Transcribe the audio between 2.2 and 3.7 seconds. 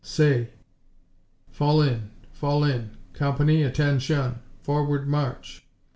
Fall in!... Com pan ee,